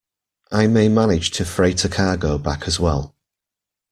[0.51, 3.13] I may manage to freight a cargo back as well.